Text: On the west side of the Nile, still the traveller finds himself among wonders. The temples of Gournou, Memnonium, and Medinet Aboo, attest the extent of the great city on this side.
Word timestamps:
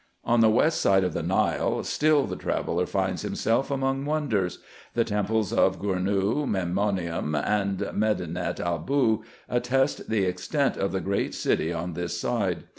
On 0.25 0.39
the 0.41 0.49
west 0.49 0.81
side 0.81 1.03
of 1.03 1.13
the 1.13 1.21
Nile, 1.21 1.83
still 1.83 2.25
the 2.25 2.35
traveller 2.35 2.87
finds 2.87 3.21
himself 3.21 3.69
among 3.69 4.03
wonders. 4.03 4.57
The 4.95 5.03
temples 5.03 5.53
of 5.53 5.79
Gournou, 5.79 6.47
Memnonium, 6.47 7.35
and 7.35 7.77
Medinet 7.93 8.59
Aboo, 8.59 9.23
attest 9.47 10.09
the 10.09 10.23
extent 10.25 10.75
of 10.75 10.91
the 10.91 11.01
great 11.01 11.35
city 11.35 11.71
on 11.71 11.93
this 11.93 12.19
side. 12.19 12.63